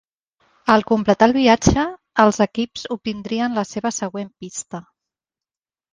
Al 0.75 0.83
completar 0.91 1.27
el 1.31 1.35
viatge, 1.35 1.83
els 2.25 2.41
equips 2.47 2.87
obtindrien 2.97 3.59
la 3.61 3.67
seva 3.73 3.95
següent 4.01 4.35
pista. 4.45 4.81